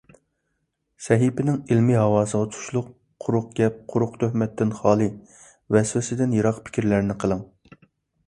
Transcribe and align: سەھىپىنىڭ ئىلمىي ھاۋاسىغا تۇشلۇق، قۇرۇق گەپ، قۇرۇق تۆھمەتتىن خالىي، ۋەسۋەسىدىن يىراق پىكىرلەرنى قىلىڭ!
سەھىپىنىڭ 1.07 1.57
ئىلمىي 1.73 1.97
ھاۋاسىغا 2.03 2.47
تۇشلۇق، 2.55 2.87
قۇرۇق 3.25 3.51
گەپ، 3.59 3.77
قۇرۇق 3.95 4.15
تۆھمەتتىن 4.23 4.73
خالىي، 4.79 5.11
ۋەسۋەسىدىن 5.77 6.33
يىراق 6.39 6.57
پىكىرلەرنى 6.71 7.17
قىلىڭ! 7.25 7.45